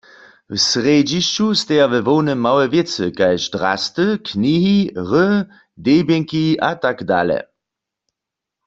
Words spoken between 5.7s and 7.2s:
debjenki atd.